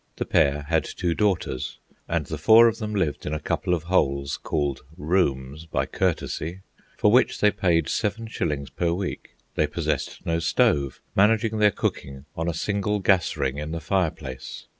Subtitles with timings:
[0.15, 3.83] The pair had two daughters, and the four of them lived in a couple of
[3.83, 6.61] holes, called "rooms" by courtesy,
[6.97, 9.35] for which they paid seven shillings per week.
[9.53, 14.65] They possessed no stove, managing their cooking on a single gas ring in the fireplace.